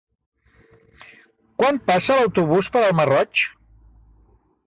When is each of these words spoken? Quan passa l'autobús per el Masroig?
Quan 1.59 1.77
passa 1.91 2.17
l'autobús 2.21 2.71
per 2.77 2.83
el 2.87 2.97
Masroig? 3.01 3.45